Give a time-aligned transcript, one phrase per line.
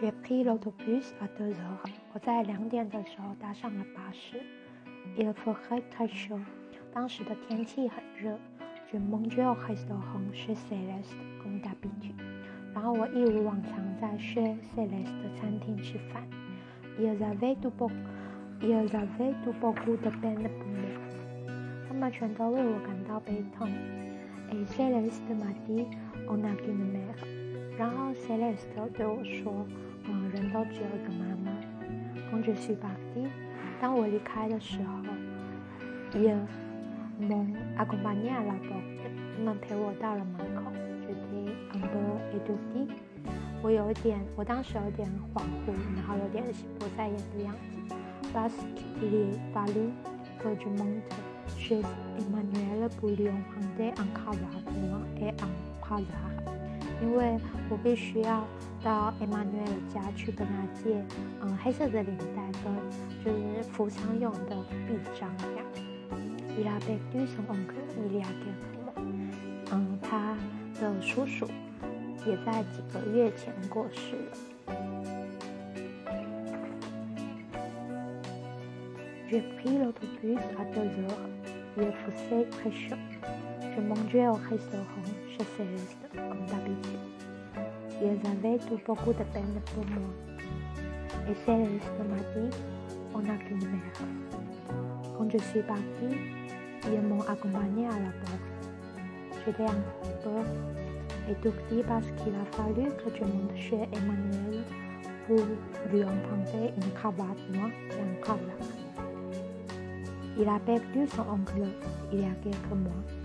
[0.00, 1.88] J'ai pris l'autobus à deux heures。
[2.12, 4.40] 我在两点的时候搭上了巴士。
[5.16, 6.40] Il faisait très chaud。
[6.92, 8.36] 当时的天气很热。
[8.90, 12.18] Je mangeais au restaurant chez Céleste comme d'habitude。
[12.74, 16.26] 然后我一如往常在 chez Céleste 的餐厅吃饭。
[16.98, 17.94] Ils avaient tout beaucoup,
[18.62, 20.90] ils avaient tout beaucoup de peine pour moi。
[21.86, 23.68] 他们全都为我感到悲痛。
[24.50, 25.86] Et Céleste m'a dit
[26.28, 27.43] on n'a qu'une mère。
[27.78, 29.66] 然后 Celeste 对我说
[30.08, 31.52] ：“嗯，人都只有一个妈妈。”
[32.30, 33.26] 公爵徐巴蒂，
[33.80, 36.36] 当我离开的时候，也
[37.18, 38.68] 蒙阿贡巴尼亚老伯
[39.36, 40.70] 他们陪我到了门口，
[41.06, 42.00] 决定安波
[42.32, 42.92] 伊杜蒂。
[43.62, 46.44] 我有点，我当时有点恍惚，然后有点
[46.78, 47.94] 不在焉的样子。
[48.34, 49.08] Basque b
[49.52, 51.14] g o r g e m o n t
[51.56, 51.82] chez
[52.18, 54.36] Emmanuel Bouillon, en d e a n c a r a
[55.20, 55.48] et en
[55.80, 56.02] c a r a
[57.04, 58.42] 因为我必须要
[58.82, 61.04] 到 Emmanuel 家去跟他借，
[61.42, 62.74] 嗯，黑色的领带跟
[63.22, 64.56] 就是服装用的
[64.88, 65.66] 臂章这样。
[66.56, 68.94] Il a perdu son oncle il y a quelques mois。
[69.72, 70.34] 嗯，他
[70.80, 71.46] 的叔叔
[72.26, 74.36] 也在几个月前过世了。
[79.28, 81.28] J'ai pris l'autobus à deux heures.
[81.76, 82.96] Il faisait très chaud.
[83.76, 87.00] Je mangeais au restaurant chez Céleste comme d'habitude.
[88.00, 90.10] Ils avaient tout beaucoup de peine pour moi.
[91.28, 92.56] Et Céleste m'a dit,
[93.14, 93.98] on n'a qu'une mère.
[95.18, 96.16] Quand je suis partie,
[96.84, 98.44] ils m'ont accompagnée à la porte.
[99.44, 99.82] J'étais un
[100.22, 104.62] peu étourdie parce qu'il a fallu que je monte chez Emmanuel
[105.26, 105.40] pour
[105.90, 108.38] lui emprunter une cravate noire et un collant.
[110.38, 111.68] Il a perdu son oncle
[112.12, 113.23] il y a quelques mois.